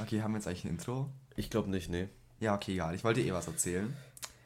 [0.00, 1.10] Okay, haben wir jetzt eigentlich ein Intro?
[1.36, 2.08] Ich glaube nicht, nee.
[2.40, 2.94] Ja, okay, egal.
[2.94, 3.94] Ich wollte eh was erzählen.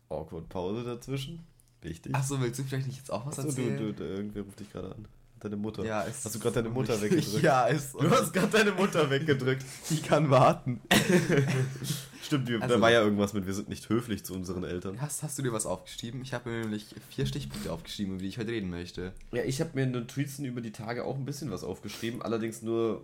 [0.09, 1.45] Awkward Pause dazwischen.
[1.83, 2.15] Wichtig.
[2.15, 3.77] Achso, willst du vielleicht nicht jetzt auch was Achso, erzählen?
[3.77, 5.07] du, du, irgendwer ruft dich gerade an.
[5.41, 5.85] Deine Mutter.
[5.85, 7.19] Ja, ist Hast du gerade deine Mutter richtig.
[7.19, 7.43] weggedrückt?
[7.43, 9.65] Ja, ist Du hast gerade deine Mutter weggedrückt.
[9.91, 10.81] Die kann warten.
[12.23, 15.01] Stimmt, wir, Also- da war ja irgendwas mit, wir sind nicht höflich zu unseren Eltern.
[15.01, 16.23] Hast, hast du dir was aufgeschrieben?
[16.23, 19.13] Ich habe mir nämlich vier Stichpunkte aufgeschrieben, über die ich heute reden möchte.
[19.33, 22.23] Ja, ich habe mir in den Tweetsen über die Tage auch ein bisschen was aufgeschrieben,
[22.23, 23.03] allerdings nur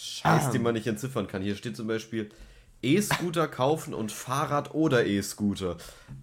[0.00, 1.42] Scheiß, den man nicht entziffern kann.
[1.42, 2.30] Hier steht zum Beispiel
[2.82, 5.76] E-Scooter kaufen und Fahrrad oder E-Scooter.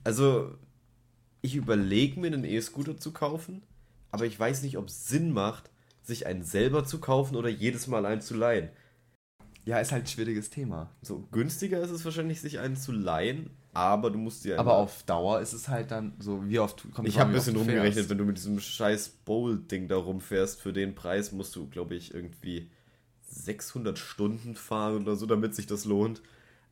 [0.04, 0.56] Also,
[1.42, 3.62] ich überlege mir einen E-Scooter zu kaufen,
[4.10, 5.70] aber ich weiß nicht, ob es Sinn macht,
[6.02, 8.70] sich einen selber zu kaufen oder jedes Mal einen zu leihen.
[9.66, 10.90] Ja, ist halt ein schwieriges Thema.
[11.02, 15.04] So günstiger ist es wahrscheinlich, sich einen zu leihen, aber du musst dir Aber auf
[15.04, 18.10] Dauer ist es halt dann so, wie oft kommt Ich habe ein bisschen rumgerechnet, fährst.
[18.10, 22.14] wenn du mit diesem scheiß Bowl-Ding da rumfährst, für den Preis musst du, glaube ich,
[22.14, 22.72] irgendwie
[23.28, 26.22] 600 Stunden fahren oder so, damit sich das lohnt.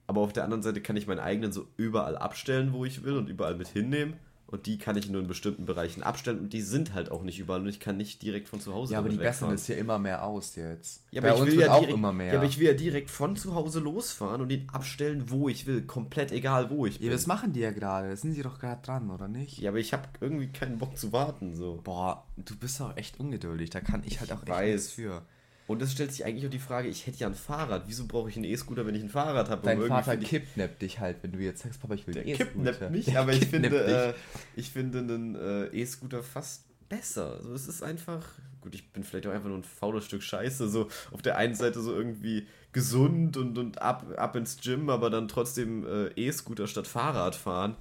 [0.07, 3.17] Aber auf der anderen Seite kann ich meinen eigenen so überall abstellen, wo ich will
[3.17, 4.13] und überall mit hinnehmen.
[4.47, 7.39] Und die kann ich nur in bestimmten Bereichen abstellen und die sind halt auch nicht
[7.39, 9.55] überall und ich kann nicht direkt von zu Hause Ja, aber die damit bessern wegfahren.
[9.55, 11.01] es ja immer mehr aus jetzt.
[11.09, 12.27] Ja, Bei aber ich uns will wird ja auch direkt, immer mehr.
[12.33, 15.65] Ja, aber ich will ja direkt von zu Hause losfahren und ihn abstellen, wo ich
[15.65, 15.81] will.
[15.81, 17.09] Komplett egal, wo ich ja, bin.
[17.09, 18.09] das machen die ja gerade.
[18.09, 19.57] Da sind sie doch gerade dran, oder nicht?
[19.57, 21.81] Ja, aber ich habe irgendwie keinen Bock zu warten, so.
[21.83, 23.71] Boah, du bist auch echt ungeduldig.
[23.71, 24.73] Da kann ich halt auch echt weiß.
[24.75, 25.23] nichts für.
[25.67, 27.83] Und es stellt sich eigentlich auch die Frage, ich hätte ja ein Fahrrad.
[27.87, 29.63] Wieso brauche ich einen E-Scooter, wenn ich ein Fahrrad habe?
[29.63, 32.51] Dein Vater kidnappt dich halt, wenn du jetzt sagst, Papa, ich will einen E-Scooter.
[32.51, 34.13] kidnappt mich, Der aber ich finde, äh,
[34.55, 37.37] ich finde einen äh, E-Scooter fast besser.
[37.37, 38.23] Also es ist einfach,
[38.61, 40.69] gut, ich bin vielleicht auch einfach nur ein faules Stück Scheiße.
[40.69, 45.09] So auf der einen Seite so irgendwie gesund und, und ab, ab ins Gym, aber
[45.09, 47.75] dann trotzdem äh, E-Scooter statt Fahrrad fahren.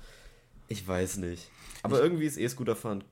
[0.69, 1.51] Ich weiß nicht.
[1.83, 3.05] Aber irgendwie ist E-Scooter fahren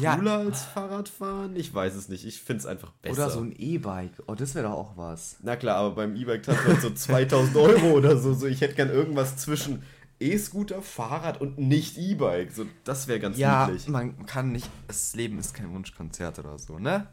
[0.00, 0.16] Ja.
[0.16, 1.54] cooler als Fahrradfahren.
[1.56, 2.24] Ich weiß es nicht.
[2.26, 3.14] Ich finde es einfach besser.
[3.24, 4.12] Oder so ein E-Bike.
[4.26, 5.36] Oh, das wäre doch auch was.
[5.42, 8.34] Na klar, aber beim E-Bike hat man so 2000 Euro oder so.
[8.34, 8.46] so.
[8.46, 9.82] Ich hätte gern irgendwas zwischen
[10.20, 12.52] E-Scooter, Fahrrad und nicht E-Bike.
[12.52, 13.88] So, das wäre ganz Ja, niedlich.
[13.88, 14.68] man kann nicht.
[14.88, 17.06] Das Leben ist kein Wunschkonzert oder so, ne?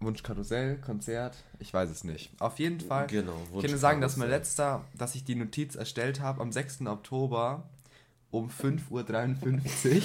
[0.00, 2.30] Wunschkarussell, Konzert, ich weiß es nicht.
[2.38, 3.06] Auf jeden Fall.
[3.06, 6.52] Genau, Ich kann nur sagen, dass mein letzter, dass ich die Notiz erstellt habe am
[6.52, 6.82] 6.
[6.86, 7.62] Oktober
[8.30, 10.02] um 5.53 Uhr.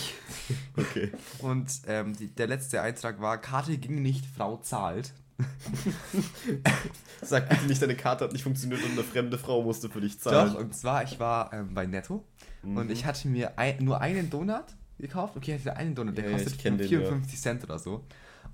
[0.78, 1.12] Okay.
[1.40, 5.14] Und ähm, die, der letzte Eintrag war, Karte ging nicht, Frau zahlt.
[7.22, 10.20] Sag bitte nicht, deine Karte hat nicht funktioniert und eine fremde Frau musste für dich
[10.20, 10.54] zahlen.
[10.54, 12.24] Doch, und zwar, ich war ähm, bei Netto
[12.64, 14.66] und ich hatte mir ein, nur einen Donut
[15.00, 15.36] gekauft.
[15.36, 17.80] Okay, ich hatte einen Donut, der Ja, ja, kostet ich kenn den, 54 Cent oder
[17.80, 18.06] so.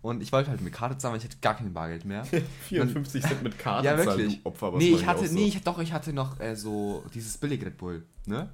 [0.02, 2.24] Und ich wollte halt mit Karte zahlen, weil ich hatte gar kein Bargeld mehr.
[2.70, 4.44] 54 Cent mit Karte ja, zahlen, wirklich.
[4.44, 5.34] du Opfer, was nee, ich hatte, so.
[5.34, 8.50] nee, ich, doch, ich hatte noch äh, so dieses billig Red Bull, ne?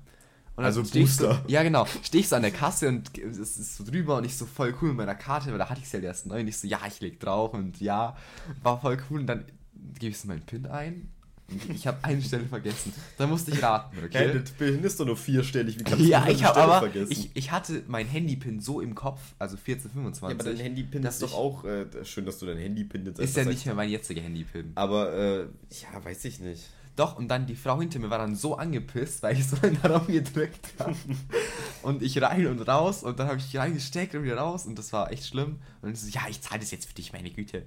[0.55, 1.43] Also ich so, Booster.
[1.47, 1.87] ja, genau.
[2.03, 4.75] Stehe ich so an der Kasse und es ist so drüber und ich so voll
[4.81, 6.67] cool mit meiner Karte, weil da hatte ich sie halt erst neu und ich so,
[6.67, 8.15] ja, ich leg drauf und ja,
[8.61, 9.45] war voll cool und dann
[9.99, 11.09] gebe ich so meinen PIN ein
[11.49, 12.93] und ich habe eine Stelle vergessen.
[13.17, 14.39] Da musste ich raten, okay?
[14.39, 15.77] das Bild ist doch nur vierstellig.
[15.79, 17.11] Wie kannst du Ja, diese ich habe aber, vergessen?
[17.11, 20.21] ich, ich hatte mein Handy-PIN so im Kopf, also 1425.
[20.21, 21.65] ja, aber dein Handy-Pin ist doch auch...
[21.65, 24.71] Äh, schön, dass du dein Handy-Pin jetzt Ist ja nicht mehr mein jetziger Handy-PIN.
[24.75, 26.63] Aber, äh, ja, weiß ich nicht.
[26.95, 29.79] Doch, und dann die Frau hinter mir war dann so angepisst, weil ich so in
[29.81, 30.95] den Raum gedrückt habe.
[31.81, 34.93] und ich rein und raus und dann habe ich reingesteckt und wieder raus und das
[34.93, 35.59] war echt schlimm.
[35.81, 37.65] Und ich so, ja, ich zahle das jetzt für dich, meine Güte.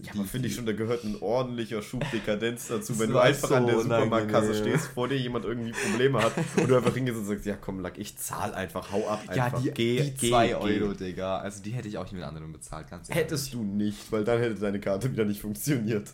[0.00, 3.50] Ja, aber finde ich schon, da gehört ein ordentlicher Schub Dekadenz dazu, wenn du einfach
[3.52, 7.16] an der so Supermarktkasse stehst, vor dir jemand irgendwie Probleme hat und du einfach hingehst
[7.18, 10.14] und sagst, ja komm, Lack, ich zahl einfach, hau ab Ja, einfach, die, geh, die
[10.14, 10.54] geh, 2 geh.
[10.54, 11.38] Euro, Digga.
[11.38, 13.24] Also die hätte ich auch nicht mit anderen bezahlt, ganz ehrlich.
[13.24, 16.08] Hättest du nicht, weil dann hätte deine Karte wieder nicht funktioniert.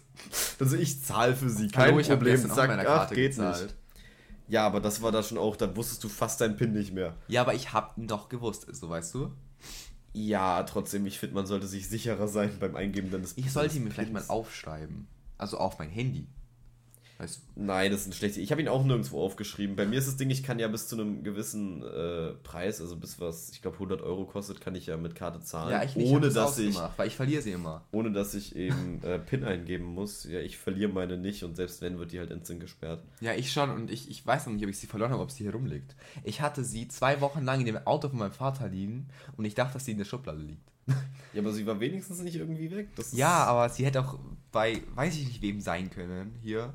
[0.58, 3.62] Also ich zahl für sie, kein Hallo, ich Problem, sag, meiner ach, Karte geht gezahlt.
[3.62, 3.74] nicht.
[4.48, 7.14] Ja, aber das war da schon auch, da wusstest du fast deinen PIN nicht mehr.
[7.28, 9.30] Ja, aber ich hab ihn doch gewusst, so weißt du.
[10.12, 13.84] Ja, trotzdem, ich finde, man sollte sich sicherer sein beim Eingeben deines Ich sollte ihn
[13.84, 15.06] mir vielleicht mal aufschreiben.
[15.38, 16.26] Also auf mein Handy.
[17.20, 17.62] Weißt du?
[17.62, 18.42] Nein, das ist ein schlechtes.
[18.42, 19.76] Ich habe ihn auch nirgendwo aufgeschrieben.
[19.76, 22.96] Bei mir ist das Ding, ich kann ja bis zu einem gewissen äh, Preis, also
[22.96, 25.70] bis was, ich glaube 100 Euro kostet, kann ich ja mit Karte zahlen.
[25.70, 27.84] Ja, ich nicht, ohne ich dass ich, weil ich verliere sie immer.
[27.92, 30.24] ohne dass ich eben äh, PIN eingeben muss.
[30.24, 33.04] Ja, ich verliere meine nicht und selbst wenn, wird die halt instant gesperrt.
[33.20, 35.30] Ja, ich schon und ich, ich weiß noch nicht, ob ich sie verloren habe, ob
[35.30, 35.94] sie hier rumliegt.
[36.24, 39.54] Ich hatte sie zwei Wochen lang in dem Auto von meinem Vater liegen und ich
[39.54, 40.70] dachte, dass sie in der Schublade liegt.
[41.32, 42.88] Ja, aber sie war wenigstens nicht irgendwie weg.
[43.12, 44.18] Ja, aber sie hätte auch
[44.50, 46.72] bei, weiß ich nicht wem sein können, hier.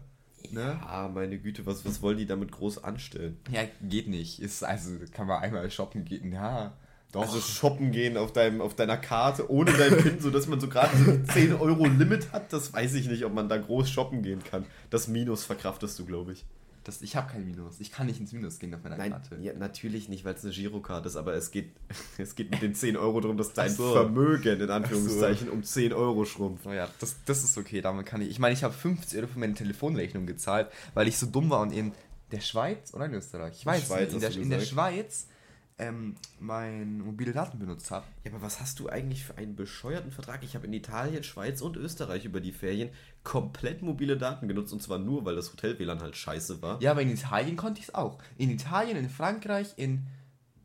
[0.55, 0.79] Ne?
[0.87, 3.37] Ah, meine Güte, was, was wollen die damit groß anstellen?
[3.51, 4.39] Ja, geht nicht.
[4.39, 6.31] Ist, also kann man einmal shoppen gehen.
[6.31, 6.73] Ja,
[7.11, 7.23] doch.
[7.23, 10.95] Also shoppen gehen auf, deinem, auf deiner Karte ohne dein PIN, sodass man so gerade
[10.95, 14.21] so ein 10 Euro Limit hat, das weiß ich nicht, ob man da groß shoppen
[14.21, 14.65] gehen kann.
[14.89, 16.45] Das Minus verkraftest du, glaube ich.
[16.85, 17.79] Das, ich habe kein Minus.
[17.79, 19.37] Ich kann nicht ins Minus gehen auf meiner Nein, Karte.
[19.41, 21.71] ja, natürlich nicht, weil es eine Girocard ist, aber es geht,
[22.19, 23.91] es geht mit den 10 Euro darum, dass dein so.
[23.91, 26.65] Vermögen in Anführungszeichen um 10 Euro schrumpft.
[26.65, 28.29] Naja, das, das ist okay, damit kann ich.
[28.29, 31.61] Ich meine, ich habe 50 Euro für meine Telefonrechnung gezahlt, weil ich so dumm war
[31.61, 31.91] und in
[32.31, 33.55] der Schweiz oder in Österreich?
[33.57, 34.13] Ich weiß Schweiz nicht.
[34.13, 34.59] In der, in der.
[34.59, 35.27] Schweiz
[35.77, 38.05] ähm, mein mobile Daten benutzt habe.
[38.23, 40.43] Ja, aber was hast du eigentlich für einen bescheuerten Vertrag?
[40.43, 42.89] Ich habe in Italien, Schweiz und Österreich über die Ferien
[43.23, 46.81] komplett mobile Daten genutzt und zwar nur, weil das Hotel-WLAN halt scheiße war.
[46.81, 48.19] Ja, aber in Italien konnte ich es auch.
[48.37, 50.07] In Italien, in Frankreich, in.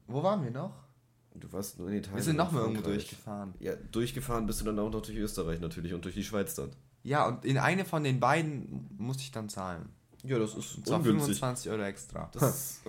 [0.06, 0.74] Wo waren wir noch?
[1.34, 2.16] Du warst nur in Italien.
[2.16, 3.54] Wir sind noch und mal irgendwo durchgefahren.
[3.58, 6.70] Ja, durchgefahren bist du dann auch noch durch Österreich natürlich und durch die Schweiz dann.
[7.02, 9.88] Ja, und in eine von den beiden musste ich dann zahlen.
[10.24, 11.38] Ja, das ist Und zwar ungünstig.
[11.38, 12.28] 25 Euro extra.
[12.32, 12.80] Das ist,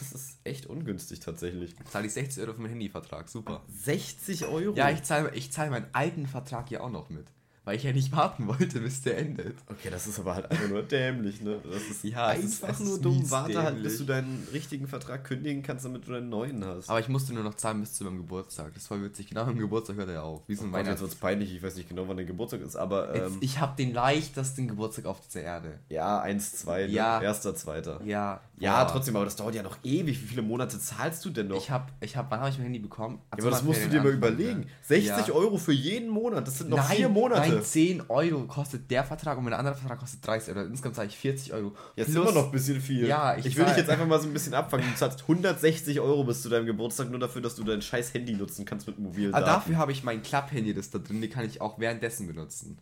[0.00, 1.74] das ist echt ungünstig tatsächlich.
[1.90, 3.28] zahle ich 60 Euro für meinen Handyvertrag.
[3.28, 3.62] Super.
[3.68, 4.74] 60 Euro?
[4.74, 7.26] Ja, ich zahle ich zahl meinen alten Vertrag ja auch noch mit.
[7.66, 9.56] Weil ich ja nicht warten wollte, bis der endet.
[9.66, 11.58] Okay, das ist aber halt einfach nur dämlich, ne?
[11.68, 13.30] Das ist Ja, ist- einfach es nur ist dumm.
[13.30, 16.88] Warte halt, bis du deinen richtigen Vertrag kündigen kannst, damit du deinen neuen hast.
[16.88, 18.72] Aber ich musste nur noch zahlen bis zu meinem Geburtstag.
[18.74, 19.28] Das war witzig.
[19.30, 20.42] Genau am Geburtstag hört er auf.
[20.46, 22.26] Wie so ein Oh Gott, jetzt Weihnachts- wird's peinlich, ich weiß nicht genau, wann der
[22.26, 25.80] Geburtstag ist, aber Jetzt, ähm, ich habe den leichtesten Geburtstag auf dieser Erde.
[25.88, 26.92] ja, 1, 2, ne?
[26.92, 27.20] Ja.
[27.20, 28.00] erster, zweiter.
[28.04, 28.40] Ja.
[28.58, 28.90] Ja, boah.
[28.92, 30.22] trotzdem, aber das dauert ja noch ewig.
[30.22, 31.58] Wie viele Monate zahlst du denn noch?
[31.58, 33.18] Ich habe, ich hab, wann habe ich mein Handy bekommen?
[33.32, 34.66] ja, aber das musst du dir mal überlegen.
[34.84, 37.50] 60 Euro für jeden Monat, das sind noch nein, vier Monate.
[37.50, 40.66] Nein, 10 Euro kostet der Vertrag und mein anderer Vertrag kostet 30 Euro.
[40.68, 41.76] Insgesamt zahle ich 40 Euro.
[41.96, 43.06] Jetzt Plus- immer noch ein bisschen viel.
[43.06, 44.86] Ja, ich ich will dich jetzt einfach mal so ein bisschen abfangen.
[44.90, 48.32] Du zahlst 160 Euro bis zu deinem Geburtstag nur dafür, dass du dein scheiß Handy
[48.32, 49.50] nutzen kannst mit mobilen Aber Daten.
[49.52, 52.78] Ah, dafür habe ich mein Klapp-Handy, das da drin, die kann ich auch währenddessen benutzen.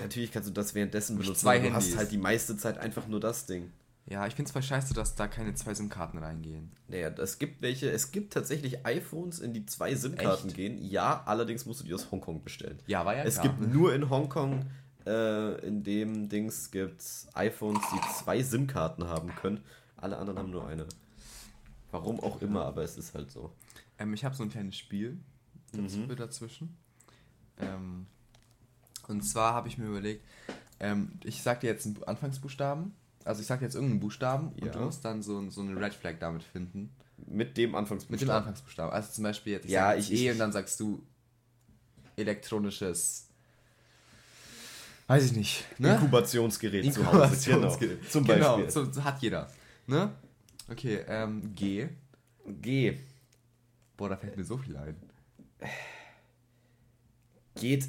[0.00, 1.96] Natürlich kannst du das währenddessen benutzen, zwei du hast Handys.
[1.96, 3.70] halt die meiste Zeit einfach nur das Ding.
[4.08, 6.70] Ja, ich finde es voll scheiße, dass da keine zwei SIM-Karten reingehen.
[6.86, 10.78] Naja, es gibt welche, es gibt tatsächlich iPhones, in die zwei SIM-Karten gehen.
[10.80, 12.78] Ja, allerdings musst du die aus Hongkong bestellen.
[12.86, 13.48] Ja, war ja Es klar.
[13.56, 14.64] gibt nur in Hongkong,
[15.06, 19.60] äh, in dem Dings gibt's iPhones, die zwei SIM-Karten haben können.
[19.96, 20.86] Alle anderen haben nur eine.
[21.90, 23.52] Warum auch immer, aber es ist halt so.
[23.98, 25.18] Ähm, ich habe so ein kleines Spiel
[25.74, 26.14] Mhm.
[26.16, 26.76] dazwischen.
[27.58, 28.06] Ähm,
[29.08, 30.24] und zwar habe ich mir überlegt,
[30.78, 32.94] ähm, ich sag dir jetzt einen Bu- Anfangsbuchstaben.
[33.26, 34.66] Also ich sag jetzt irgendeinen Buchstaben Ja.
[34.66, 36.90] und du musst dann so, so eine Red Flag damit finden.
[37.18, 38.30] Mit dem Mit dem Anfangsbuchstaben.
[38.36, 38.92] Anfangsbuchstaben.
[38.92, 41.02] Also zum Beispiel jetzt, ich Ja, ich- E ich- und dann sagst du
[42.16, 43.28] elektronisches.
[45.08, 45.64] Weiß ich nicht.
[45.78, 45.94] Ne?
[45.94, 47.16] Inkubationsgerät zu Hause.
[47.24, 47.98] Inkubationsgerät.
[48.00, 48.10] Genau.
[48.10, 48.70] Zum Genau, Beispiel.
[48.70, 49.50] so, so hat jeder.
[49.86, 50.12] Ne?
[50.70, 51.88] Okay, ähm, G.
[52.60, 52.98] G.
[53.96, 54.96] Boah, da fällt mir so viel ein.
[57.54, 57.88] Geht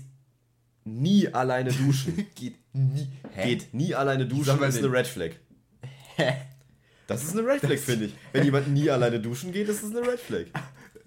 [0.88, 2.26] nie alleine duschen.
[2.36, 3.08] Geht nie.
[3.44, 5.32] Geht nie alleine duschen, man ist eine Red Flag.
[7.08, 8.14] Das ist eine Red Flag, finde ich.
[8.34, 10.46] Wenn jemand nie alleine duschen geht, ist es eine Red Flag.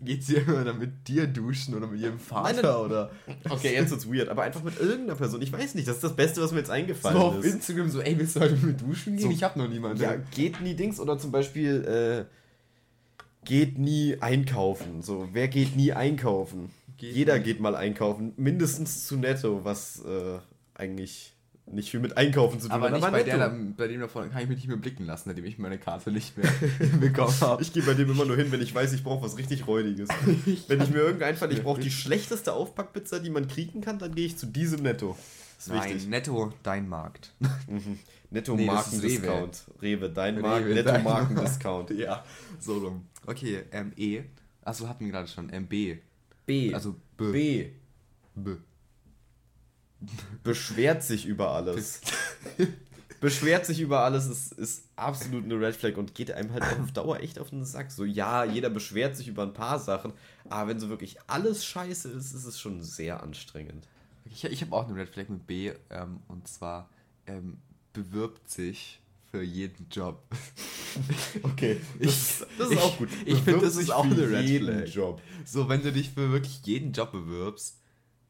[0.03, 2.75] Geht sie immer dann mit dir duschen oder mit ihrem Vater nein.
[2.75, 3.11] oder
[3.51, 5.43] Okay, jetzt wird's weird, aber einfach mit irgendeiner Person.
[5.43, 7.53] Ich weiß nicht, das ist das Beste, was mir jetzt so eingefallen auf ist.
[7.53, 9.27] Instagram so, ey, willst du heute mit duschen gehen?
[9.27, 10.01] So- ich hab noch niemanden.
[10.01, 15.03] Ja, geht nie Dings oder zum Beispiel äh, geht nie einkaufen.
[15.03, 16.71] So, wer geht nie einkaufen?
[17.01, 17.45] Geht Jeder nie.
[17.45, 20.39] geht mal einkaufen, mindestens zu Netto, was äh,
[20.75, 21.35] eigentlich
[21.73, 22.95] nicht viel mit Einkaufen zu tun aber hat.
[22.95, 23.37] nicht bei, Netto.
[23.39, 26.11] der, bei dem davon kann ich mich nicht mehr blicken lassen, nachdem ich meine Karte
[26.11, 26.51] nicht mehr
[27.01, 27.63] bekommen habe.
[27.63, 30.09] Ich gehe bei dem immer nur hin, wenn ich weiß, ich brauche was richtig Räudiges.
[30.69, 34.15] wenn ich mir irgendein einfall, ich brauche die schlechteste Aufpackpizza, die man kriegen kann, dann
[34.15, 35.17] gehe ich zu diesem Netto.
[35.57, 36.09] Das ist Nein, wichtig.
[36.09, 37.35] netto dein Markt.
[38.31, 39.65] Netto Nee, Markendiscount.
[39.83, 40.09] Rewe.
[40.11, 41.91] dein Rewe, Markt, Netto dein Markendiscount.
[41.91, 42.25] ja,
[42.59, 43.07] so rum.
[43.27, 44.23] Okay, ähm, E.
[44.63, 45.53] Achso, hatten wir gerade schon.
[45.53, 45.69] Ähm,
[46.51, 46.75] B.
[46.75, 47.31] Also B.
[47.31, 47.71] B.
[48.35, 48.57] B.
[50.43, 52.01] Beschwert sich über alles.
[53.21, 56.91] Beschwert sich über alles ist, ist absolut eine Red Flag und geht einem halt auf
[56.91, 57.93] Dauer echt auf den Sack.
[57.93, 60.13] So, ja, jeder beschwert sich über ein paar Sachen,
[60.49, 63.87] aber wenn so wirklich alles scheiße ist, ist es schon sehr anstrengend.
[64.25, 66.89] Ich, ich habe auch eine Red Flag mit B, ähm, und zwar
[67.27, 67.59] ähm,
[67.93, 69.01] bewirbt sich
[69.31, 70.23] für jeden Job.
[71.45, 73.11] Okay, das, das ist ich- auch gut.
[73.25, 74.89] ich finde, das ist auch eine Red jeden Flag.
[74.93, 75.23] Job.
[75.45, 77.79] So, wenn du dich für wirklich jeden Job bewirbst,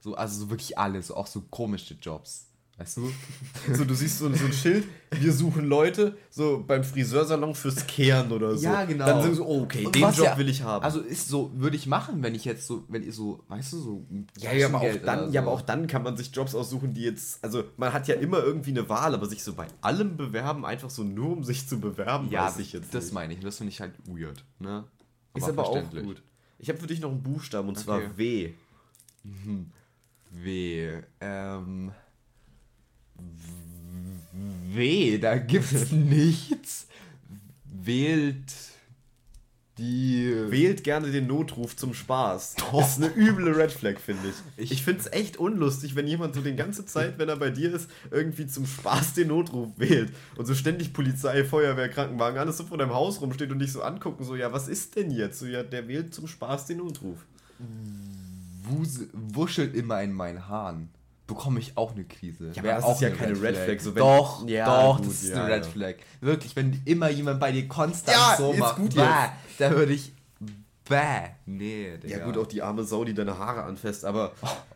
[0.01, 2.50] so, also so wirklich alle, so auch so komische Jobs.
[2.81, 3.13] Weißt du?
[3.75, 8.33] So, du siehst so, so ein Schild, wir suchen Leute, so beim Friseursalon fürs Kehren
[8.33, 8.65] oder so.
[8.65, 9.05] Ja, genau.
[9.05, 10.83] Dann sagst du, oh, okay, Und den Job ja- will ich haben.
[10.83, 13.79] Also ist so, würde ich machen, wenn ich jetzt so, wenn ihr so, weißt du,
[13.81, 14.07] so.
[14.39, 15.49] Ja, ja, aber auch dann, oder ja, so.
[15.49, 18.39] aber auch dann kann man sich Jobs aussuchen, die jetzt, also man hat ja immer
[18.43, 21.79] irgendwie eine Wahl, aber sich so bei allem bewerben, einfach so nur um sich zu
[21.81, 23.13] bewerben, Ja, weiß ich jetzt das nicht.
[23.15, 23.41] meine ich.
[23.41, 24.85] Das finde ich halt weird, ne?
[25.35, 26.23] Ist aber auch gut.
[26.59, 27.85] Ich habe für dich noch einen Buchstaben und Okay.
[27.85, 28.53] zwar W.
[30.31, 31.03] W.
[31.21, 31.93] Ähm.
[34.73, 36.87] W, da gibt's nichts.
[37.65, 38.53] Wählt
[39.79, 40.33] Die.
[40.49, 42.57] Wählt gerne den Notruf zum Spaß.
[42.71, 44.35] Das ist eine üble Red Flag, finde ich.
[44.57, 47.51] Ich, ich finde es echt unlustig, wenn jemand so die ganze Zeit, wenn er bei
[47.51, 52.59] dir ist, irgendwie zum Spaß den Notruf wählt und so ständig Polizei, Feuerwehr, Krankenwagen, alles
[52.59, 55.39] so vor deinem Haus rumsteht und dich so angucken, so, ja, was ist denn jetzt?
[55.39, 57.19] So, ja, der wählt zum Spaß den Notruf.
[59.13, 60.91] Wuschelt immer in meinen Haaren.
[61.35, 62.51] Bekomme ich auch eine Krise.
[62.55, 63.81] Ja, Wär aber das ist ja eine keine Red Flag.
[63.81, 65.67] So, wenn- doch, Ja, doch, gut, das ist ja, eine Red.
[65.67, 65.95] Flag.
[66.21, 69.09] Wirklich, wenn immer jemand bei dir konstant Ja, so macht, gut jetzt.
[69.59, 70.13] da würde ich
[70.89, 70.97] bäh.
[71.47, 72.19] Nee, Digga.
[72.19, 74.33] Ja, gut, auch die arme Sau, die deine Haare anfasst, aber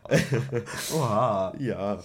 [0.95, 1.53] Oha.
[1.59, 1.99] ja.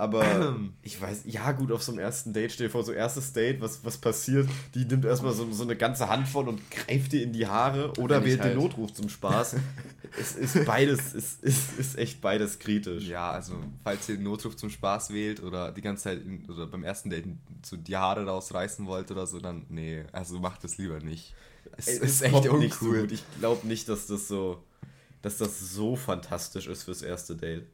[0.00, 3.34] Aber ich weiß, ja gut, auf so einem ersten Date, stell dir vor, so erstes
[3.34, 4.48] Date, was, was passiert?
[4.74, 8.24] Die nimmt erstmal so, so eine ganze Handvoll und greift dir in die Haare oder
[8.24, 9.56] wählt den halt- Notruf zum Spaß.
[10.18, 13.08] es ist beides, es ist, ist echt beides kritisch.
[13.08, 16.66] Ja, also, falls ihr den Notruf zum Spaß wählt oder die ganze Zeit in, oder
[16.66, 17.26] beim ersten Date
[17.62, 21.34] so die Haare rausreißen wollt oder so, dann nee, also macht das lieber nicht.
[21.76, 23.00] Es Ey, ist echt so uncool.
[23.02, 23.12] gut.
[23.12, 24.64] Ich glaube nicht, dass das so,
[25.20, 27.66] dass das so fantastisch ist fürs erste Date.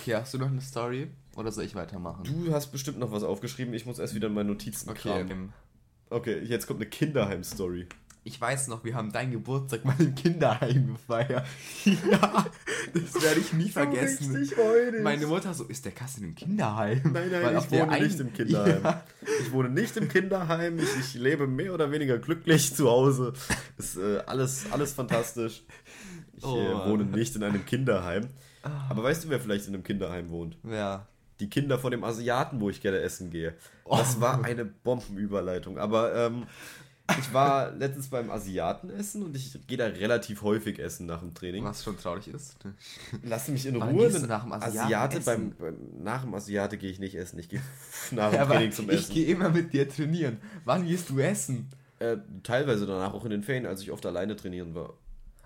[0.00, 2.24] okay, hast du noch eine Story oder soll ich weitermachen?
[2.24, 3.72] Du hast bestimmt noch was aufgeschrieben.
[3.74, 5.24] Ich muss erst wieder in meine Notizen okay.
[5.24, 5.52] kramen.
[6.10, 7.86] Okay, jetzt kommt eine Kinderheim-Story.
[8.22, 11.46] Ich weiß noch, wir haben deinen Geburtstag mal im Kinderheim gefeiert.
[11.84, 12.46] ja,
[12.92, 14.44] das werde ich nie vergessen.
[14.44, 15.02] freudig.
[15.02, 17.00] Meine Mutter so, ist der Kasten im Kinderheim?
[17.04, 18.82] Nein, nein, Weil ich wohne einen- nicht im Kinderheim.
[18.82, 19.04] Ja.
[19.40, 20.78] Ich wohne nicht im Kinderheim.
[20.78, 23.32] Ich, ich lebe mehr oder weniger glücklich zu Hause.
[23.78, 25.62] Ist äh, alles, alles fantastisch.
[26.36, 26.90] Ich Oh, äh, Mann.
[26.90, 28.26] wohne nicht in einem Kinderheim.
[28.90, 30.58] Aber weißt du, wer vielleicht in einem Kinderheim wohnt?
[30.64, 31.06] Ja.
[31.40, 33.54] Die Kinder von dem Asiaten, wo ich gerne essen gehe.
[33.88, 34.20] Das Oh.
[34.20, 35.78] war eine Bombenüberleitung.
[35.78, 36.46] Aber ähm,
[37.18, 41.34] ich war letztens beim Asiaten essen und ich gehe da relativ häufig essen nach dem
[41.34, 41.64] Training.
[41.64, 42.56] Was schon traurig ist.
[43.24, 44.10] Lass mich in Wann Ruhe.
[44.28, 47.38] nach dem Asiaten Asiate beim, beim, nach dem Asiate gehe ich nicht essen.
[47.40, 47.60] Ich gehe
[48.12, 49.14] nach dem Ja, Training zum ich Essen.
[49.14, 50.38] gehe immer mit dir trainieren.
[50.64, 51.68] Wann gehst du essen?
[51.98, 54.94] Äh, teilweise danach auch in den Ferien, als ich oft alleine trainieren war.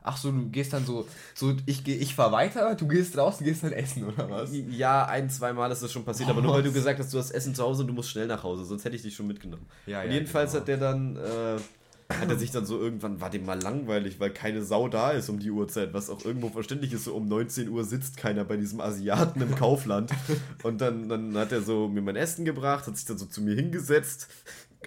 [0.07, 3.39] Ach so, du gehst dann so, so ich gehe, ich fahr weiter, du gehst raus,
[3.39, 4.51] du gehst dann essen oder was?
[4.53, 7.19] Ja, ein, zwei Mal ist das schon passiert, aber nur weil du gesagt hast, du
[7.19, 9.27] hast Essen zu Hause und du musst schnell nach Hause, sonst hätte ich dich schon
[9.27, 9.65] mitgenommen.
[9.87, 10.61] Ja, und ja, jedenfalls genau.
[10.61, 14.29] hat der dann, äh, hat er sich dann so irgendwann, war dem mal langweilig, weil
[14.29, 17.71] keine Sau da ist um die Uhrzeit, was auch irgendwo verständlich ist, so um 19
[17.71, 20.11] Uhr sitzt keiner bei diesem Asiaten im Kaufland.
[20.63, 23.41] Und dann, dann hat er so mir mein Essen gebracht, hat sich dann so zu
[23.41, 24.29] mir hingesetzt,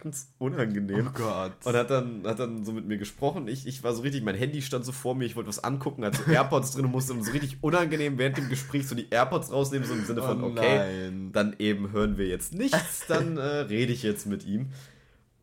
[0.02, 1.08] ganz unangenehm.
[1.08, 1.54] Oh Gott.
[1.64, 3.48] Und hat dann, hat dann so mit mir gesprochen.
[3.48, 6.06] Ich, ich war so richtig, mein Handy stand so vor mir, ich wollte was angucken,
[6.06, 9.52] hatte so AirPods drin und musste so richtig unangenehm während dem Gespräch so die AirPods
[9.52, 13.42] rausnehmen, so im Sinne von, Oh okay, dann eben hören wir jetzt nichts, dann äh,
[13.42, 14.68] rede ich jetzt mit ihm.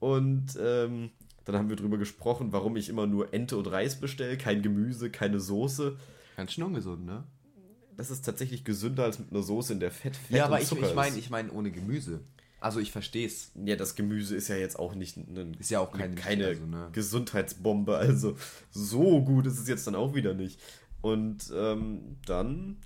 [0.01, 1.11] Und ähm,
[1.45, 5.11] dann haben wir drüber gesprochen, warum ich immer nur Ente und Reis bestelle, kein Gemüse,
[5.11, 5.97] keine Soße.
[6.37, 7.25] Ganz schön ungesund, ne?
[7.97, 10.71] Das ist tatsächlich gesünder als mit einer Soße, in der Fett, Fett Ja, aber ich,
[10.73, 12.21] ich meine, ich meine ohne Gemüse.
[12.65, 13.51] Also ich versteh's.
[13.65, 16.65] Ja, das Gemüse ist ja jetzt auch nicht ein, Ist ja auch kein- keine also,
[16.65, 16.89] ne.
[16.93, 17.97] Gesundheitsbombe.
[17.97, 18.37] Also
[18.71, 20.59] so gut ist es jetzt dann auch wieder nicht.
[21.03, 22.77] Und ähm, dann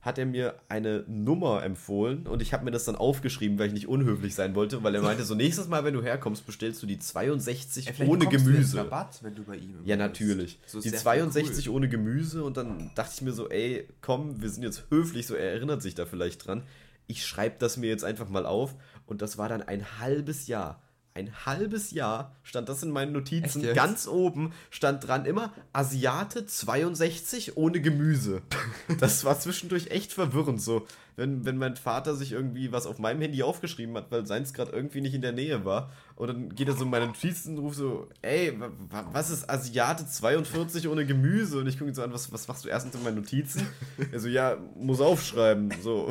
[0.00, 3.72] hat er mir eine Nummer empfohlen und ich habe mir das dann aufgeschrieben, weil ich
[3.72, 6.86] nicht unhöflich sein wollte, weil er meinte, so nächstes Mal, wenn du herkommst, bestellst du
[6.86, 8.78] die 62 Ey, vielleicht ohne bekommst du Gemüse.
[8.78, 10.58] Rabatt, wenn du bei ihm Ja, natürlich.
[10.66, 11.76] So die sehr 62 cool.
[11.76, 15.34] ohne Gemüse und dann dachte ich mir so, ey, komm, wir sind jetzt höflich, so
[15.34, 16.62] er erinnert sich da vielleicht dran.
[17.06, 18.74] Ich schreibe das mir jetzt einfach mal auf
[19.06, 20.80] und das war dann ein halbes Jahr.
[21.16, 23.62] Ein halbes Jahr stand das in meinen Notizen.
[23.74, 28.42] Ganz oben stand dran immer Asiate 62 ohne Gemüse.
[28.98, 30.86] Das war zwischendurch echt verwirrend so.
[31.16, 34.72] Wenn, wenn mein Vater sich irgendwie was auf meinem Handy aufgeschrieben hat, weil seins gerade
[34.72, 35.92] irgendwie nicht in der Nähe war.
[36.16, 39.30] Und dann geht er so in meine Notizen und ruft so, ey, wa- wa- was
[39.30, 41.58] ist Asiate 42 ohne Gemüse?
[41.60, 43.64] Und ich gucke ihn so an, was, was machst du erstens in meinen Notizen?
[44.12, 45.72] Er so, ja, muss aufschreiben.
[45.80, 46.10] So.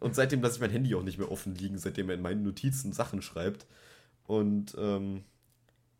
[0.00, 2.42] Und seitdem lasse ich mein Handy auch nicht mehr offen liegen, seitdem er in meinen
[2.42, 3.66] Notizen Sachen schreibt.
[4.24, 5.24] Und ähm,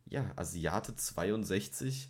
[0.09, 2.09] ja, Asiate 62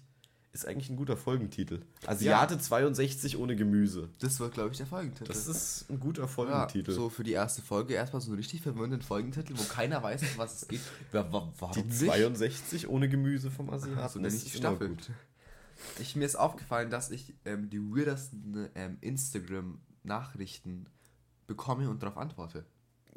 [0.53, 1.81] ist eigentlich ein guter Folgentitel.
[2.05, 4.09] Asiate 62 ohne Gemüse.
[4.19, 5.27] Das war, glaube ich, der Folgentitel.
[5.27, 6.91] Das ist ein guter ja, Folgentitel.
[6.91, 10.37] so für die erste Folge erstmal so einen richtig verwirrenden Folgentitel, wo keiner weiß, um
[10.37, 10.81] was es geht.
[11.13, 11.99] Ja, wa warum die nicht?
[11.99, 13.99] 62 ohne Gemüse vom Asiaten.
[13.99, 14.97] Also das ist Staffel.
[15.99, 20.87] Ich, mir ist aufgefallen, dass ich ähm, die weirdesten ähm, Instagram-Nachrichten
[21.47, 22.65] bekomme und darauf antworte.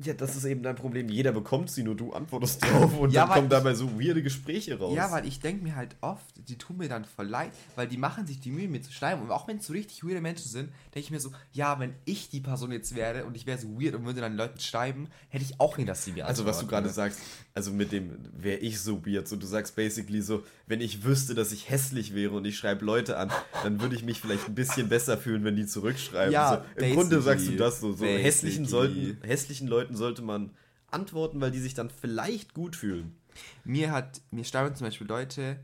[0.03, 1.09] Ja, das ist eben dein Problem.
[1.09, 4.23] Jeder bekommt sie, nur du antwortest drauf und Ja, dann kommen ich- dabei so weirde
[4.23, 4.95] Gespräche raus.
[4.97, 7.97] Ja, weil ich denke mir halt oft, die tun mir dann voll leid, weil die
[7.97, 9.23] machen sich die Mühe, mir zu schreiben.
[9.23, 11.95] Und auch wenn es so richtig weirde Menschen sind, denke ich mir so, ja, wenn
[12.05, 15.09] ich die Person jetzt wäre und ich wäre so weird und würde dann Leuten schreiben,
[15.29, 16.93] hätte ich auch hin, dass sie mir Also was du antworten, gerade ne?
[16.95, 17.21] sagst,
[17.55, 21.35] also mit dem wäre ich so weird, so du sagst basically so, wenn ich wüsste,
[21.35, 23.31] dass ich hässlich wäre und ich schreibe Leute an,
[23.65, 26.33] dann würde ich mich vielleicht ein bisschen besser fühlen, wenn die zurückschreiben.
[26.33, 30.51] Ja, so, Im Grunde sagst du das so, so hässlichen, sollten, hässlichen Leuten sollte man
[30.91, 33.17] antworten, weil die sich dann vielleicht gut fühlen.
[33.65, 35.61] Mir hat, mir schreiben zum Beispiel Leute,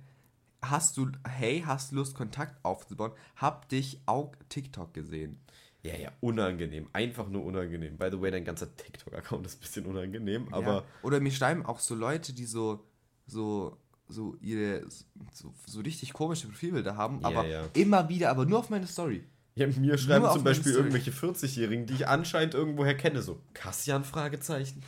[0.62, 3.12] hast du, hey, hast du Lust, Kontakt aufzubauen?
[3.36, 5.40] Hab dich auch TikTok gesehen.
[5.82, 6.88] Ja, ja, unangenehm.
[6.92, 7.96] Einfach nur unangenehm.
[7.96, 10.66] By the way, dein ganzer TikTok-Account ist ein bisschen unangenehm, aber.
[10.66, 10.84] ja.
[11.02, 12.84] Oder mir schreiben auch so Leute, die so,
[13.26, 13.76] so,
[14.08, 14.84] so ihre,
[15.32, 17.68] so, so richtig komische Profilbilder haben, Ja, aber ja.
[17.74, 19.24] immer wieder, aber nur auf meine Story.
[19.56, 20.88] Ja, mir schreiben zum Beispiel Story.
[20.88, 24.82] irgendwelche 40-Jährigen, die ich anscheinend irgendwoher kenne, so Kassian Fragezeichen.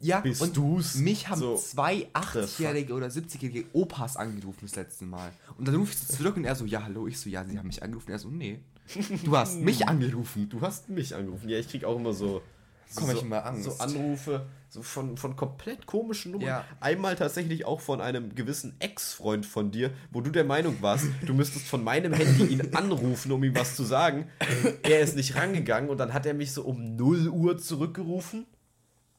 [0.00, 0.96] Ja, Bist und du's?
[0.96, 5.30] mich haben So, zwei the 80-jährige oder 70-jährige Opas angerufen das letzte Mal.
[5.56, 7.58] Und dann rufe ich so zurück und er so, ja, hallo, ich so, ja, sie
[7.58, 8.10] haben mich angerufen.
[8.10, 8.60] Er so, nee,
[9.24, 10.48] du hast mich angerufen.
[10.48, 11.48] Du hast mich angerufen.
[11.48, 12.42] Ja, ich krieg auch immer so.
[12.96, 13.64] Komm, so, ich mal Angst.
[13.64, 16.48] so Anrufe so von, von komplett komischen Nummern.
[16.48, 16.64] Ja.
[16.80, 21.32] Einmal tatsächlich auch von einem gewissen Ex-Freund von dir, wo du der Meinung warst, du
[21.32, 24.26] müsstest von meinem Handy ihn anrufen, um ihm was zu sagen.
[24.82, 28.46] Er ist nicht rangegangen und dann hat er mich so um 0 Uhr zurückgerufen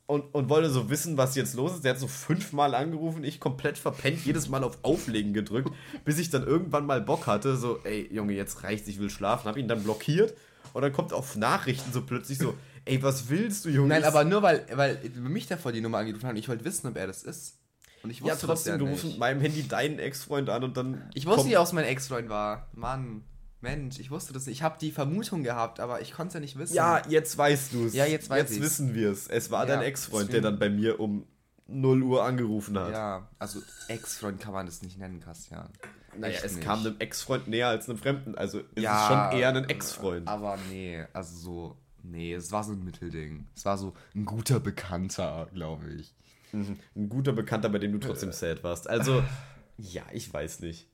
[0.08, 1.86] und, und wollte so wissen, was jetzt los ist.
[1.86, 5.72] Der hat so fünfmal angerufen, ich komplett verpennt, jedes Mal auf Auflegen gedrückt,
[6.04, 9.48] bis ich dann irgendwann mal Bock hatte, so, ey, Junge, jetzt reicht's, ich will schlafen.
[9.48, 10.34] Hab ihn dann blockiert
[10.74, 12.56] und dann kommt auf Nachrichten so plötzlich so,
[12.86, 13.90] ey, was willst du, Junge?
[13.90, 16.88] Nein, aber nur weil, weil mich davor die Nummer angerufen hat und ich wollte wissen,
[16.88, 17.58] ob er das ist.
[18.04, 20.64] Und ich ja, wusste trotzdem, das du ja rufst mit meinem Handy deinen Ex-Freund an
[20.64, 21.10] und dann.
[21.16, 22.70] Ich wusste nicht, dass mein Ex-Freund war.
[22.74, 23.24] Mann,
[23.62, 24.58] Mensch, ich wusste das nicht.
[24.58, 26.76] Ich habe die Vermutung gehabt, aber ich konnte es ja nicht wissen.
[26.76, 27.94] Ja, jetzt weißt du es.
[27.96, 28.62] Ja, jetzt weiß Jetzt ich's.
[28.62, 29.28] wissen wir es.
[29.28, 31.26] Es war Ja, dein Ex-Freund, der dann bei mir um
[31.68, 32.92] 0 Uhr angerufen hat.
[32.92, 35.70] Ja, also Ex-Freund kann man das nicht nennen, Christian.
[36.16, 36.64] Naja, Echt es nicht.
[36.64, 38.36] kam einem Ex-Freund näher als einem Fremden.
[38.36, 40.28] Also es ja, ist schon eher ein Ex-Freund.
[40.28, 41.78] Aber nee, also so,
[42.10, 43.48] nee, es war so ein Mittelding.
[43.56, 46.14] Es war so ein guter Bekannter, glaube ich.
[46.52, 46.78] Mhm.
[46.96, 48.90] Ein guter Bekannter, bei dem du trotzdem sad warst.
[48.90, 49.24] Also,
[49.78, 50.88] ja, ich weiß nicht.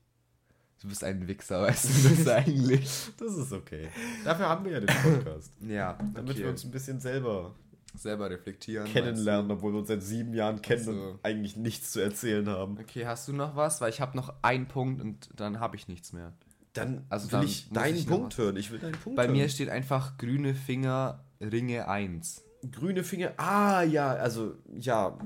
[0.82, 2.90] Du bist ein Wichser, weißt du das eigentlich?
[3.18, 3.90] Das ist okay.
[4.24, 5.54] Dafür haben wir ja den Podcast.
[5.68, 6.40] Ja, Damit okay.
[6.44, 7.54] wir uns ein bisschen selber
[7.94, 8.88] selber reflektieren.
[8.88, 12.78] kennenlernen, obwohl wir uns seit sieben Jahren kennen Also- und eigentlich nichts zu erzählen haben.
[12.80, 13.82] Okay, hast du noch was?
[13.82, 16.34] Weil ich habe noch einen Punkt und dann habe ich nichts mehr.
[16.74, 18.56] Dann Also will dann ich deinen ich Punkt hören.
[18.56, 19.34] Ich will deinen Punkt Bei hören.
[19.34, 22.44] mir steht einfach grüne Finger Ringe 1.
[22.70, 23.32] grüne Finger.
[23.38, 25.18] Ah, ja, also, ja,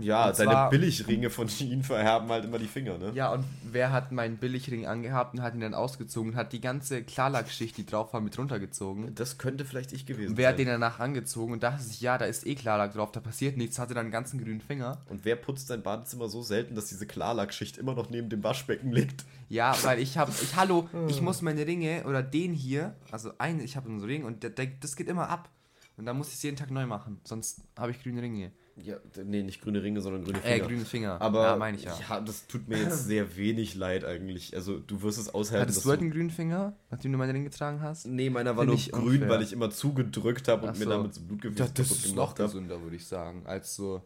[0.00, 3.12] ja, Und deine zwar- Billigringe von ihnen verherben halt immer die Finger, ne?
[3.14, 6.60] Ja, und wer hat meinen Billigring angehabt und hat ihn dann ausgezogen und hat die
[6.60, 9.14] ganze Klarlackschicht, die drauf war, mit runtergezogen?
[9.14, 10.66] Das könnte vielleicht ich gewesen Und wer hat sein.
[10.66, 13.78] den danach angezogen und dachte sich, ja, da ist eh Klarlack drauf, da passiert nichts,
[13.78, 14.98] hatte dann einen ganzen grünen Finger.
[15.08, 18.92] Und wer putzt sein Badezimmer so selten, dass diese Klarlackschicht immer noch neben dem Waschbecken
[18.92, 19.24] liegt?
[19.48, 23.60] Ja, weil ich habe, ich, hallo, ich muss meine Ringe oder den hier, also einen,
[23.60, 25.48] ich habe einen Ring und der, der, das geht immer ab.
[25.96, 28.52] Und da muss ich es jeden Tag neu machen, sonst habe ich grüne Ringe.
[28.76, 30.66] Ja, nee, nicht grüne Ringe, sondern grüne Äh, Finger.
[30.66, 31.20] grüne Finger.
[31.20, 31.94] Aber ja, meine ich ja.
[32.08, 34.56] ja, das tut mir jetzt sehr wenig leid eigentlich.
[34.56, 35.62] Also du wirst es aushalten.
[35.68, 38.06] Hattest du halt einen grünen Finger, nachdem du meine Ringe getragen hast?
[38.06, 39.28] Nee, meiner war Find nur grün, unfair.
[39.28, 40.90] weil ich immer zugedrückt habe und Ach mir so.
[40.90, 44.00] damit so Blutgefäße Ja, das ist noch gesünder, würde ich sagen, als so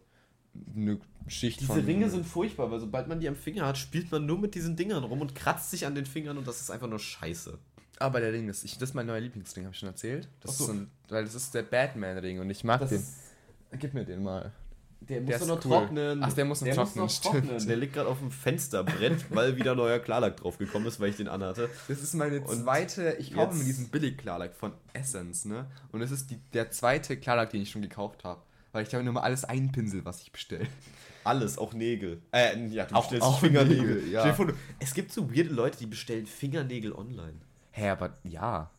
[0.74, 1.84] eine Schicht Diese von...
[1.84, 4.74] Ringe sind furchtbar, weil sobald man die am Finger hat, spielt man nur mit diesen
[4.74, 7.56] Dingern rum und kratzt sich an den Fingern und das ist einfach nur scheiße.
[7.98, 10.28] Aber der Ring ist, ich, das ist mein neuer Lieblingsring, habe ich schon erzählt.
[10.40, 10.64] Das so.
[10.64, 12.98] ist ein, weil das ist der Batman-Ring und ich mag Das den.
[13.00, 13.14] ist-
[13.78, 14.52] Gib mir den mal.
[15.00, 15.70] Der Der muss ist noch cool.
[15.72, 16.22] trocknen.
[16.22, 17.68] Ach, der muss noch trocknen, stimmt.
[17.68, 21.28] Der liegt gerade auf dem Fensterbrett, weil wieder neuer Klarlack draufgekommen ist, weil ich den
[21.28, 21.68] anhatte.
[21.88, 25.66] Das ist meine Und zweite, ich kaufe mir diesen Billig-Klarlack von Essence, ne?
[25.92, 28.40] Und das ist die, der zweite Klarlack, den ich schon gekauft habe.
[28.72, 30.66] Weil ich habe nur mal alles einpinsel, was ich bestelle.
[31.24, 32.22] Alles, auch Nägel.
[32.32, 33.96] Äh, ja, du Auch- bestellst auch Fingernägel.
[33.96, 34.36] Nägel, ja.
[34.78, 37.40] Es gibt so weirde Leute, die bestellen Fingernägel online.
[37.76, 38.70] Hä, aber ja.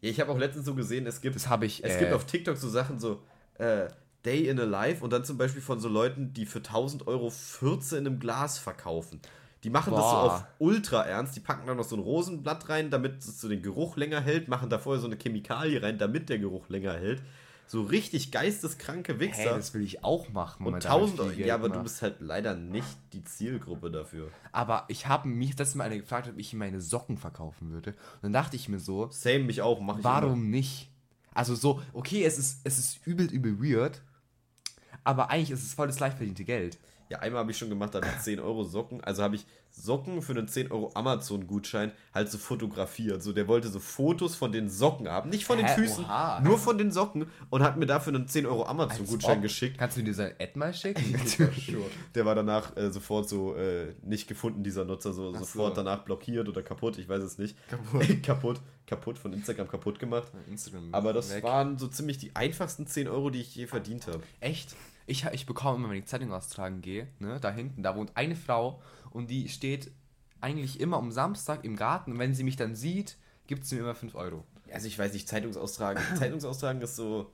[0.00, 1.84] Ja, ich habe auch letztens so gesehen, es gibt, Das habe ich.
[1.84, 3.22] es äh, gibt auf TikTok so Sachen so,
[3.58, 3.88] äh,
[4.24, 7.28] Day in a Life und dann zum Beispiel von so Leuten, die für 1000 Euro
[7.28, 9.20] 14 in einem Glas verkaufen.
[9.62, 10.22] Die machen das so Boah.
[10.22, 11.36] auf ultra ernst.
[11.36, 14.48] Die packen dann noch so ein Rosenblatt rein, damit es so den Geruch länger hält,
[14.48, 17.22] machen da vorher so eine Chemikalie rein, damit der Geruch länger hält.
[17.66, 19.56] So richtig geisteskranke Wichser.
[19.56, 20.58] das will ich auch machen.
[20.60, 21.48] und Moment, da hab ich 1000 viel Euro.
[21.48, 21.84] Ja, aber du gemacht.
[21.84, 24.30] bist halt leider nicht die Zielgruppe dafür.
[24.52, 27.90] Aber ich habe mich das mal eine gefragt, ob ich ihm meine Socken verkaufen würde.
[27.90, 30.22] Und dann dachte ich mir so, Same mich auch, mach ich immer.
[30.22, 30.90] warum nicht?
[31.32, 34.02] Also so, okay, es ist, es ist übel, übel weird,
[35.02, 36.78] aber eigentlich ist es voll das leicht verdiente Geld.
[37.14, 39.00] Ja, einmal habe ich schon gemacht, da habe ich 10 Euro Socken.
[39.04, 43.22] Also habe ich Socken für einen 10 Euro Amazon-Gutschein halt so fotografiert.
[43.22, 45.30] So, der wollte so Fotos von den Socken haben.
[45.30, 45.74] Nicht von den Hä?
[45.76, 46.40] Füßen, Oha.
[46.40, 49.78] nur von den Socken und hat mir dafür einen 10 Euro Amazon-Gutschein geschickt.
[49.78, 51.04] Kannst du mir diese Ad mal schicken?
[52.16, 55.82] Der war danach äh, sofort so äh, nicht gefunden, dieser Nutzer, so Ach sofort so.
[55.84, 57.56] danach blockiert oder kaputt, ich weiß es nicht.
[57.68, 58.22] Kaputt.
[58.24, 60.32] kaputt, kaputt, von Instagram kaputt gemacht.
[60.50, 61.44] Instagram Aber das weg.
[61.44, 64.22] waren so ziemlich die einfachsten 10 Euro, die ich je verdient habe.
[64.40, 64.74] Echt?
[65.06, 68.36] Ich, ich bekomme immer, wenn ich Zeitung austragen gehe, ne, da hinten, da wohnt eine
[68.36, 69.90] Frau und die steht
[70.40, 73.82] eigentlich immer am Samstag im Garten und wenn sie mich dann sieht, gibt sie mir
[73.82, 74.44] immer 5 Euro.
[74.72, 76.02] Also ich weiß nicht, Zeitungsaustragen.
[76.16, 77.30] Zeitungsaustragen ist so,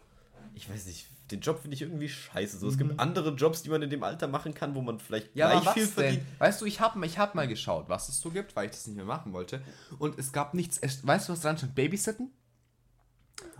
[0.55, 2.59] ich weiß nicht, den Job finde ich irgendwie scheiße.
[2.59, 5.35] So, es gibt andere Jobs, die man in dem Alter machen kann, wo man vielleicht
[5.37, 5.93] Ja, gleich viel denn?
[5.93, 6.23] verdient.
[6.39, 8.87] Weißt du, ich habe ich hab mal geschaut, was es so gibt, weil ich das
[8.89, 9.63] nicht mehr machen wollte.
[10.01, 10.81] Und es gab nichts.
[10.83, 11.77] Weißt du, was dran stand?
[11.77, 12.33] Babysitten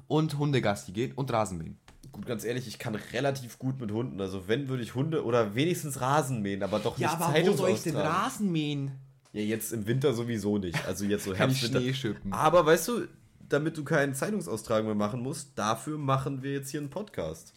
[0.09, 1.79] und Hundegassi gehen und Rasenmähen.
[2.21, 4.21] Gut, ganz ehrlich, ich kann relativ gut mit Hunden.
[4.21, 7.97] Also wenn würde ich Hunde oder wenigstens Rasen mähen, aber doch nicht Zeitung austragen.
[7.97, 8.91] Rasen mähen?
[9.33, 10.87] Ja, jetzt im Winter sowieso nicht.
[10.87, 11.71] Also jetzt so Herbst, ich.
[11.71, 12.31] Schnee schippen.
[12.31, 13.07] Aber weißt du,
[13.49, 17.55] damit du keinen Zeitungsaustragen mehr machen musst, dafür machen wir jetzt hier einen Podcast.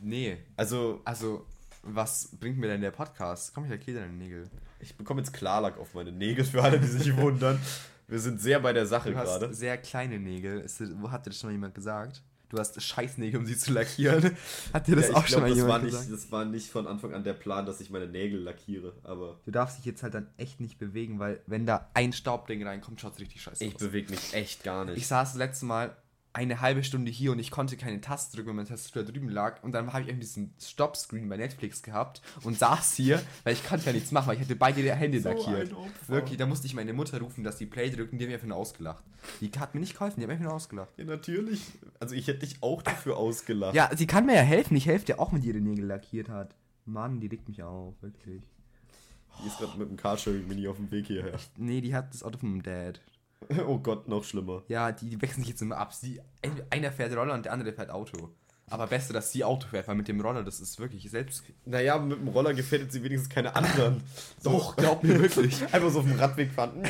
[0.00, 0.36] Nee.
[0.56, 1.44] Also Also,
[1.82, 3.52] was bringt mir denn der Podcast?
[3.52, 4.48] Komm, ich lackiere deine Nägel.
[4.78, 7.58] ich bekomme jetzt Klarlack auf meine Nägel für alle, die sich wundern.
[8.06, 9.52] Wir sind sehr bei der Sache gerade.
[9.52, 10.60] sehr kleine Nägel.
[10.60, 12.22] Ist, wo hat dir das schon mal jemand gesagt?
[12.52, 14.36] Du hast Scheißnägel, um sie zu lackieren.
[14.74, 16.12] Hat dir das Ja, auch ich schon mal das, war jemand nicht- gesagt?
[16.12, 19.50] das war nicht von Anfang an der Plan, dass ich meine Nägel lackiere, aber Du
[19.50, 23.14] darfst dich jetzt halt dann echt nicht bewegen, weil wenn da ein Staubding reinkommt, schaut
[23.14, 23.80] es richtig scheiße ich aus.
[23.80, 24.98] bewege mich echt gar nicht.
[24.98, 25.96] Ich saß das letzte Mal
[26.34, 29.28] eine halbe Stunde hier und ich konnte keine Taste drücken, weil meine Tastatur da drüben
[29.28, 29.62] lag.
[29.62, 33.64] Und dann habe ich irgendwie diesen Stop-Screen bei Netflix gehabt und saß hier, weil ich
[33.66, 35.74] konnte ja nichts machen, weil ich hätte beide Hände So lackiert.
[36.08, 38.48] Wirklich, da musste ich meine Mutter rufen, dass die Play drücken, die haben mir einfach
[38.48, 39.04] nur ausgelacht.
[39.40, 40.90] Die hat mir nicht geholfen, die hat mir einfach nur ausgelacht.
[40.96, 41.60] ja, natürlich.
[42.00, 43.74] Also ich hätte dich auch dafür ausgelacht.
[43.74, 44.76] Ja, sie kann mir ja helfen.
[44.76, 46.54] Ich helfe dir auch, wenn die ihre Nägel lackiert hat.
[46.84, 48.42] Mann, die regt mich auf, wirklich.
[49.42, 51.38] Die ist gerade mit dem Carsharing-Mini auf dem Weg hierher.
[51.56, 53.00] Nee, die hat das Auto von Dad.
[53.66, 54.62] Oh Gott, noch schlimmer.
[54.68, 55.92] Ja, die, die wechseln sich jetzt immer ab.
[55.94, 56.20] Sie,
[56.70, 58.30] einer fährt Roller und der andere fährt Auto.
[58.72, 61.44] Aber besser, dass sie Auto fährt, weil mit dem Roller, das ist wirklich selbst.
[61.66, 64.02] Naja, mit dem Roller gefährdet sie wenigstens keine anderen.
[64.42, 65.62] Doch, glaub mir wirklich.
[65.72, 66.82] Einfach so auf dem Radweg fahren.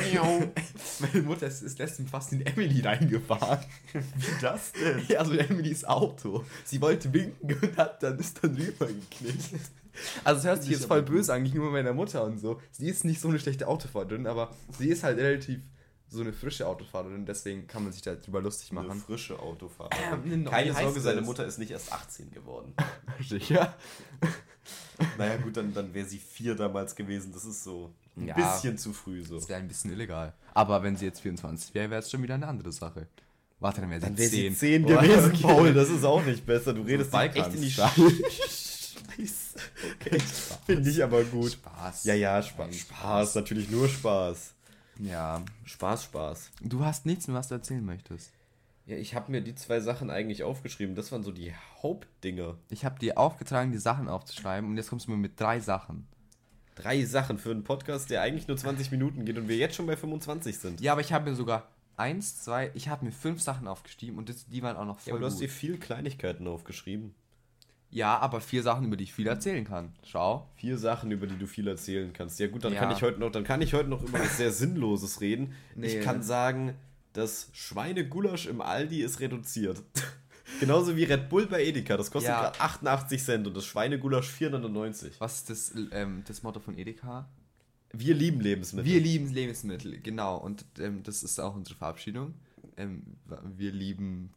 [0.99, 3.59] Meine Mutter ist, ist letztens fast in Emily reingefahren.
[3.91, 5.03] Wie das denn?
[5.09, 6.45] Ja, also Emilys Auto.
[6.63, 9.59] Sie wollte winken und hat dann ist dann rübergeknickt.
[10.23, 12.61] Also es hört sich jetzt voll böse eigentlich nur meiner Mutter und so.
[12.71, 15.59] Sie ist nicht so eine schlechte Autofahrerin, aber sie ist halt relativ
[16.13, 19.01] so eine frische Autofahrerin, deswegen kann man sich da drüber lustig Eine machen.
[19.01, 19.89] frische Autofahrer.
[20.13, 21.25] Ähm, Keine wie heißt Sorge, seine das?
[21.25, 22.73] Mutter ist nicht erst 18 geworden.
[23.27, 23.75] Sicher?
[25.17, 27.31] naja, gut, dann, dann wäre sie vier damals gewesen.
[27.33, 28.35] Das ist so ein Ja.
[28.35, 29.35] bisschen zu früh so.
[29.39, 30.33] Das wäre ein bisschen illegal.
[30.53, 33.07] Aber wenn sie jetzt 24 wäre, wäre es schon wieder eine andere Sache.
[33.59, 34.53] Warte, dann wäre sie Dann wäre 10.
[34.53, 35.41] sie 10 Oh, gewesen, okay.
[35.41, 35.73] Paul.
[35.73, 36.73] Das ist auch nicht besser.
[36.73, 37.71] Du redest dich echt in die.
[39.13, 39.57] Scheiße.
[40.01, 40.17] Okay.
[40.65, 41.51] Finde ich aber gut.
[41.53, 42.03] Spaß.
[42.05, 42.75] Ja, ja, Spaß.
[42.75, 44.53] Spaß, natürlich nur Spaß.
[44.99, 45.41] Ja.
[45.65, 46.51] Spaß, Spaß.
[46.61, 48.31] Du hast nichts mehr, was du erzählen möchtest.
[48.85, 50.95] Ja, ich habe mir die zwei Sachen eigentlich aufgeschrieben.
[50.95, 52.55] Das waren so die Hauptdinge.
[52.69, 56.07] Ich habe dir aufgetragen, die Sachen aufzuschreiben und jetzt kommst du mir mit drei Sachen.
[56.75, 59.85] Drei Sachen für einen Podcast, der eigentlich nur 20 Minuten geht und wir jetzt schon
[59.85, 60.81] bei 25 sind.
[60.81, 64.27] Ja, aber ich habe mir sogar eins, zwei, ich habe mir fünf Sachen aufgeschrieben und
[64.27, 65.55] das, die waren auch noch Ja, voll aber du hast dir gut.
[65.55, 67.13] viel Kleinigkeiten aufgeschrieben.
[67.93, 69.93] Ja, aber vier Sachen, über die ich viel erzählen kann.
[70.03, 70.49] Schau.
[70.55, 72.39] Vier Sachen, über die du viel erzählen kannst.
[72.39, 72.79] Ja gut, dann Ja.
[72.79, 75.53] kann ich heute noch, dann kann ich heute noch über was sehr Sinnloses reden.
[75.75, 75.87] Nee.
[75.99, 76.73] Ich kann sagen,
[77.13, 79.83] das Schweinegulasch im Aldi ist reduziert.
[80.59, 81.95] Genauso wie Red Bull bei Edeka.
[81.97, 82.41] Das kostet Ja.
[82.41, 85.13] gerade 88 Cent und das Schweinegulasch 499.
[85.19, 87.29] Was ist das, ähm, das Motto von Edeka?
[87.91, 88.91] Wir lieben Lebensmittel.
[88.91, 90.37] Wir lieben Lebensmittel, genau.
[90.37, 92.33] Und ähm, das ist auch unsere Verabschiedung.
[92.75, 93.03] Ähm,
[93.55, 94.31] wir lieben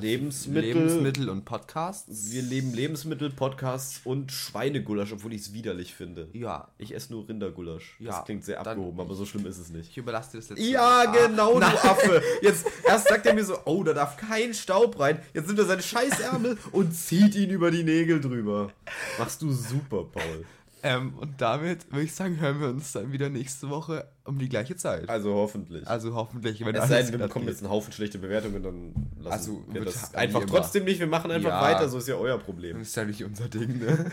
[0.00, 0.72] Lebensmittel.
[0.74, 2.32] Lebensmittel und Podcasts.
[2.32, 6.28] Wir lieben Lebensmittel, Podcasts und Schweinegulasch, obwohl ich es widerlich finde.
[6.32, 7.96] Ja, Ich esse nur Rindergulasch.
[7.98, 9.90] Ja, das klingt sehr abgehoben, aber so schlimm ist es nicht.
[9.90, 11.72] ich überlasse dir das letzte Ja, Ah, genau, nein.
[11.72, 12.22] du Affe.
[12.42, 15.20] Jetzt, erst sagt er mir so, oh, da darf kein Staub rein.
[15.34, 18.70] Jetzt nimmt er seinen Scheißärmel und zieht ihn über die Nägel drüber.
[19.18, 20.44] Machst du super, Paul.
[20.82, 24.48] Ähm, und damit würde ich sagen, hören wir uns dann wieder nächste Woche um die
[24.48, 25.08] gleiche Zeit.
[25.08, 25.86] Also hoffentlich.
[25.86, 27.54] Also hoffentlich, wenn es sei denn, wir bekommen geht.
[27.54, 31.00] jetzt einen Haufen schlechte Bewertungen, dann lassen Also, wir das einfach trotzdem nicht.
[31.00, 31.62] Wir machen einfach Ja.
[31.62, 32.78] weiter, so ist ja euer Problem.
[32.78, 34.10] Das ist ja nicht unser Ding, ne?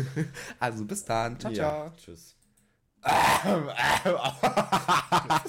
[0.60, 1.38] also bis dann.
[1.40, 1.84] Ciao, ciao.
[1.86, 2.34] Ja, tschüss.
[3.02, 3.44] Hast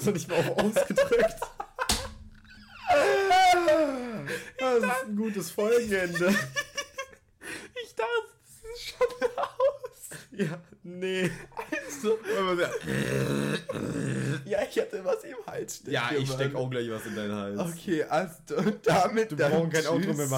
[0.06, 1.40] du nicht mal auf ausgedrückt?
[4.58, 6.34] Das ist ein gutes Folgenende.
[7.82, 8.10] Ich dachte,
[8.42, 9.06] das ist schon
[9.38, 9.48] aus.
[10.40, 11.30] Ja, nee.
[11.86, 12.18] Also,
[14.46, 15.82] ja, ich hatte was im Hals.
[15.86, 16.38] Ja, ich Mann.
[16.38, 17.60] steck auch gleich was in deinen Hals.
[17.60, 18.34] Okay, also
[18.82, 20.28] damit Wir brauchen kein Outro mehr machen.